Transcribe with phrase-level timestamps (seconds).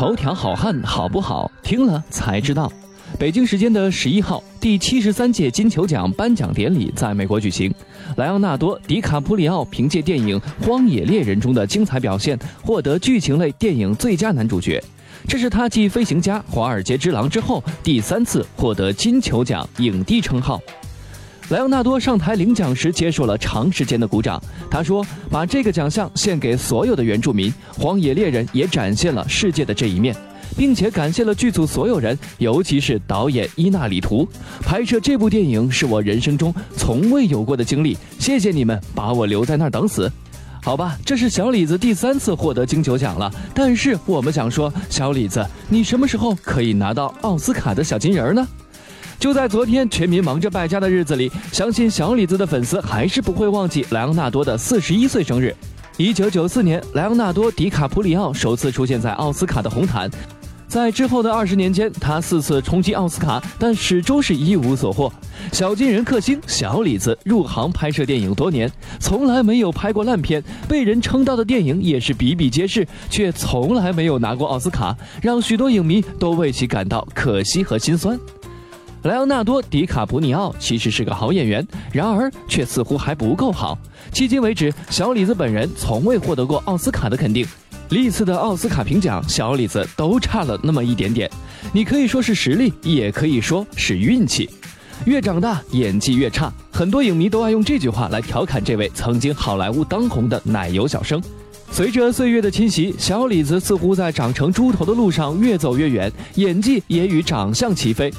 [0.00, 1.52] 头条好汉好不好？
[1.62, 2.72] 听了才知道。
[3.18, 7.70] 北京时间的十一号，第七十三届金球奖颁奖典礼在美国举行。
[8.16, 14.82] 莱昂纳多·迪卡普里奥凭借电影《荒野猎人》中的精彩表现，获得剧情类电影最佳男主角。
[15.28, 20.58] 这是他继《飞行家》《华尔街之狼》之后第三次获得金球奖影帝称号。
[21.50, 24.40] 莱昂纳多上台领奖时接受了长时间的鼓掌。
[24.70, 30.14] 他说：“把这个奖项献给所有的原住民，《荒野猎人》也展现了世界的这一面，
[30.56, 34.28] 并且感谢了剧组所有人，尤其是导演伊纳里图。
[34.60, 40.10] 拍摄这部电影是我人生中从未有过的经历，谢谢你们把我留在那儿等死。”
[40.62, 43.28] 好吧，这是小李子第三次获得金球奖了。
[43.52, 48.46] 但是我们想说，小李子，你什么时候可以拿到奥斯卡的小金人呢？
[49.20, 55.54] 就在昨天，全民忙着败家的日子里，相信小李子的粉丝还是不会忘记莱昂纳多的四十一岁生日。
[55.98, 60.10] 一九九四年，莱昂纳多·迪卡普里奥首次出现在奥斯卡的红毯，
[60.66, 65.12] 在之后的二十年间，他四次冲击奥斯卡，但始终是一无所获。
[65.52, 78.18] 小金人克星小李子入行拍摄电影多年，从来没有拍过烂片，被人称道的电影也是比比皆是，却从来没有拿过奥斯卡，让许多影迷都为其感到可惜和心酸。
[79.04, 83.78] 莱昂纳多·迪卡普里奥其实是个好演员，然而却似乎还不够好。
[84.12, 87.46] 迄今为止，小李子本人从未获得过奥斯卡的肯定，
[87.88, 91.30] 历次的奥斯卡评奖，小李子都差了那么一点点。
[91.72, 94.50] 你可以说是实力，也可以说是运气。
[95.06, 96.52] 越长大，演技越差。
[96.70, 101.22] 很多影迷都爱用这句话来调侃这位曾经好莱坞当红的奶油小生。
[101.70, 108.12] 随着岁月的侵袭，小李子似乎在长成猪头的路上越走越远，演技也与长相齐飞。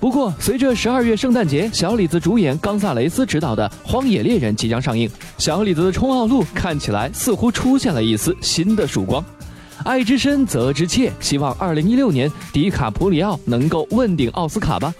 [0.00, 9.24] 不过，随着十二月圣诞节，小李子主演冈萨雷斯执导的《荒野猎人》即将上映，小李子的冲奥路看起来似乎出现了一丝新的曙光。
[9.82, 14.94] 爱之深，责之切，希望二零一六年迪卡普里奥能够问鼎奥斯卡吧。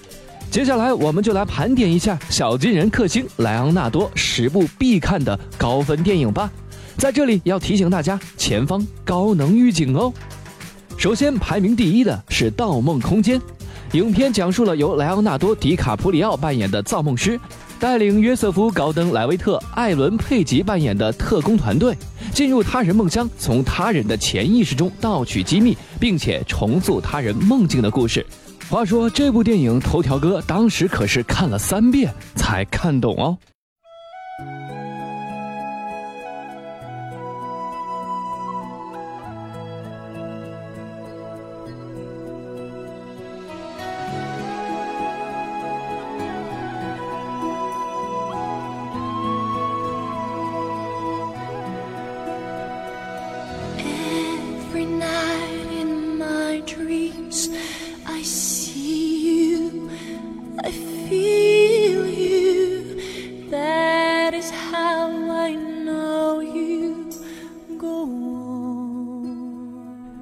[0.50, 6.50] 接下来，我们就来盘点一下小金人克星莱昂纳多十部必看的高分电影吧。
[6.96, 10.12] 在这里要提醒大家，前方高能预警哦。
[10.96, 13.38] 首先排名第一的是《盗梦空间》。
[13.92, 17.40] 影片讲述了由莱昂纳多·迪卡普里奥扮演的造梦师，
[17.80, 21.96] 带领约瑟夫·高登·莱维特、艾伦·佩吉扮演的特工团队，
[22.30, 28.24] 进入他人梦乡，从他人的潜意识中盗取机密，并且重塑他人梦境的故事。
[28.68, 33.38] 话说，这部电影头条哥当时可是看了三遍才看懂哦。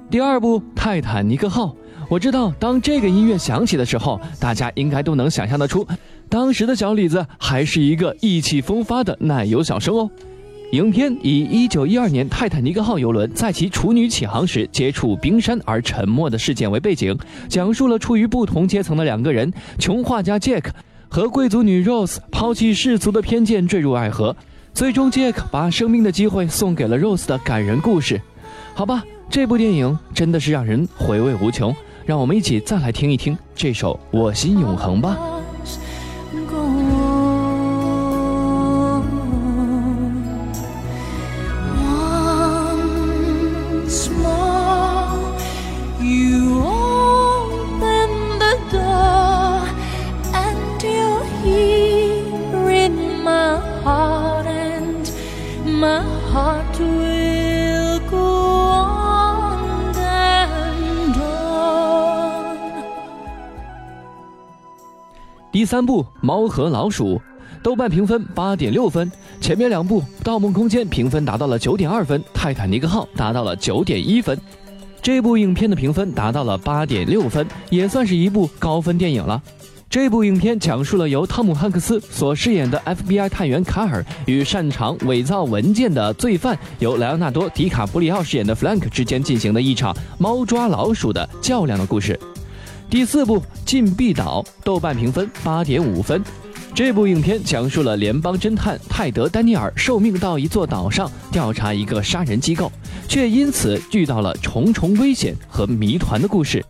[0.09, 1.65] 第二部《泰坦尼克号》，
[2.07, 5.85] 我知道，当这个音乐响起的时候，大家应该都能想象得出，
[6.29, 10.09] 当时的小李子还是一个意气风发的奶油小生哦。
[10.71, 17.17] 影片以1912年泰坦尼克号游轮在其处女起航时接触冰山而沉没的事件为背景，
[17.49, 20.63] 讲述了处于不同阶层的两个人——穷画家 Jack
[21.09, 24.33] 和贵族女 Rose，抛弃世俗的偏见坠入爱河，
[24.73, 28.21] 最终 Jack 把生命的机会送给了 Rose 的感人故事。
[28.77, 29.03] 好吧。
[29.27, 35.17] 这部电影真的是让人回味无穷，让我们一起再来听一听这首《我心永恒》吧。
[65.57, 67.15] 第三部《猫和老鼠》，
[67.63, 69.11] 豆瓣评分八点六分。
[69.41, 74.39] 前面两部《盗梦空间》评分达到了九点二分，《泰坦尼克号》达到了九点一分。
[75.01, 79.41] 这部影片的评分达到了八点六分，也算是一部高分电影了。
[79.89, 92.19] 这部影片讲述了由汤姆汉克斯所饰演的 FBI 探员卡尔与擅长伪造文件的罪犯由莱昂纳多·迪卡普里奥饰演的 Frank 之间进行的一场猫抓老鼠的较量的故事。
[92.89, 96.23] 第四部《禁闭岛》，豆瓣评分八点五分。
[96.73, 102.71] 这部影片讲述了联邦侦探泰德·丹尼尔受命到一座岛上调查一个杀人机构，
[103.05, 106.63] 却因此遇到了重重危险和谜团的故事。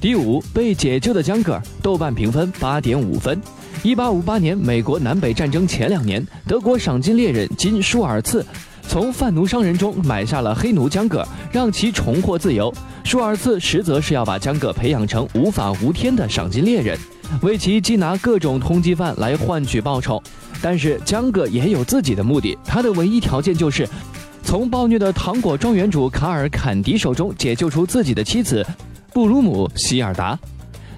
[0.00, 3.40] 第五，被解救的江格尔，豆瓣评分八点五分。
[3.82, 8.44] 一八五八年，美国南北战争前两年，德国赏金猎人金舒尔茨
[8.88, 12.72] 从贩奴商人中买下了黑奴江格尔，让其重获自由。
[13.04, 16.98] 舒尔茨实则是要把江格培养成无法无天的赏金猎人。
[17.42, 20.22] 为其缉拿各种通缉犯来换取报酬，
[20.62, 22.56] 但是江哥也有自己的目的。
[22.64, 23.88] 他的唯一条件就是
[24.42, 28.64] 从暴虐的糖果庄园主卡尔坎迪手中解救出自己的妻子
[29.12, 30.38] 布鲁姆希尔达。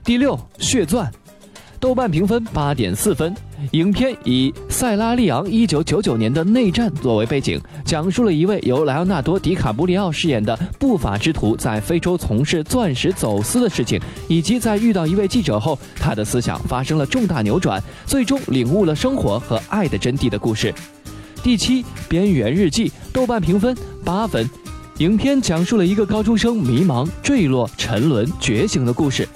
[0.05, 1.11] 第六，血钻。
[1.81, 3.35] 豆瓣评分八点四分。
[3.73, 20.73] 影片以塞拉利昂一九九九年的内战作为背景，讲述了一位由莱昂纳多·迪卡布里奥饰演的不法之徒在非洲从事钻石走私的事情，以及在遇到一位记者后，他的思想发生了重大扭转，最终领悟了生活和爱的真谛的故事。
[21.43, 24.49] 第七，《边缘日记》豆瓣评分八分。
[24.99, 29.29] 影片讲述了一个高中生迷茫、坠落、沉沦、觉醒的故事。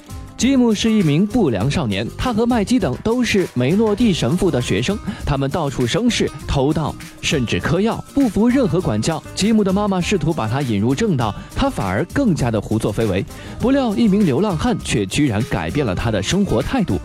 [0.43, 9.23] 吉姆是一名不良少年，他和麦基等都是梅诺蒂神父的学生，他们到处生事、偷盗，甚至嗑药，不服任何管教。
[9.37, 13.25] 吉姆的妈妈试图把他引入正道，他反而更加的胡作非为。
[13.61, 16.99] 不料，一名流浪汉却居然改变了他的生活态度。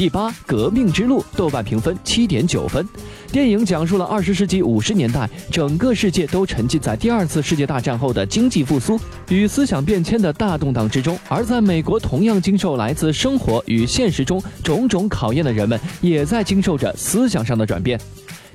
[0.00, 2.88] 第八，革命之路，豆瓣评分七点九分。
[3.30, 8.98] 电影讲述了二十世纪五十年代，整个世界都沉浸在第二次世界大战后的经济复苏
[9.28, 11.18] 与思想变迁的大动荡之中。
[11.28, 18.00] 而在美国，同样经受来自生活与现实中种种考验的人们，也在经受着思想上的转变。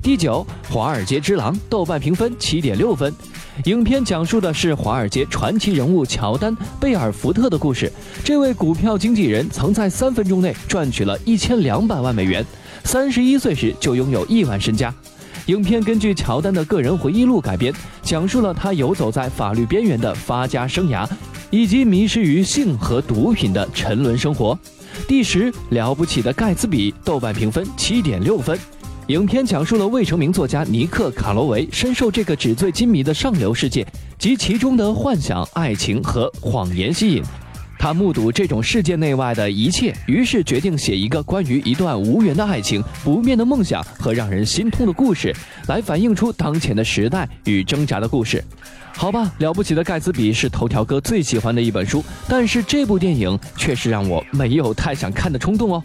[0.02, 3.14] 第九，华尔街之狼，豆瓣评分七点六分。
[3.64, 7.90] 影片讲述的是华尔街传奇人物乔丹·贝尔福特的故事。
[8.22, 12.44] 这位股票经纪人曾在三分钟内赚取了一千两百万美元，
[12.84, 14.94] 三十一岁时就拥有亿万身家。
[15.46, 17.72] 影片根据乔丹的个人回忆录改编，
[18.02, 21.08] 讲述了他游走在法律边缘的发家生涯，
[21.50, 24.56] 以及迷失于性和毒品的沉沦生活。
[25.08, 28.58] 第十，了不起的盖茨比，豆瓣评分七点六分。
[29.08, 33.86] 影片讲述了未成名作家尼克·卡罗维深受这个纸醉金迷的上流世界
[34.18, 37.22] 及其中的幻想、爱情和谎言吸引。
[37.78, 45.32] 他目睹这种世界内外的一切，于是决定写一个关于一段无缘的爱情、不灭的梦想和让人心痛的故事，
[45.68, 48.42] 来反映出当前的时代与挣扎的故事。
[48.92, 55.80] 好吧，了不起的盖茨比是头条哥最喜欢的一本书，但是这部电影却是让我没有太想看的冲动哦。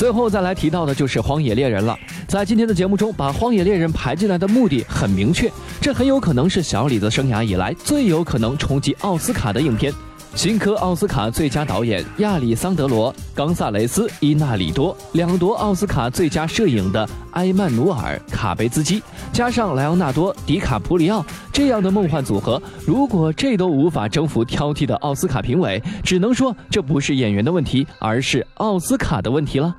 [0.00, 1.94] 最后再来提到的就是《荒野猎人》了。
[2.26, 9.92] 在今天的节目中，把《荒野猎人》排进来的目的很明确，这很有可能是小李子生涯以来最有可能冲击奥斯卡的影片。
[10.34, 19.02] 新科奥斯卡最佳导演亚里桑德罗·冈萨雷斯·伊纳里多，两夺奥斯卡最佳摄影的埃曼努尔·卡贝兹基，
[19.34, 29.76] 加上莱昂纳多·迪卡普里奥这样的梦幻组合，如果这都无法征服挑剔的奥斯卡评委，只能说这不是演员的问题，而是奥斯卡的问题了。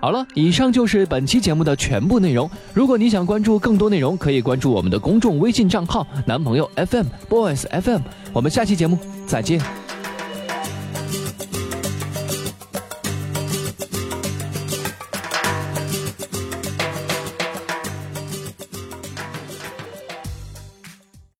[0.00, 2.48] 好了，以上就是本期节目的全部内容。
[2.72, 8.02] 如果你想关注更多内容，可以关注我们的公众微信账号“男朋友 FM Boys FM”。
[8.32, 9.87] 我们下期节目再见。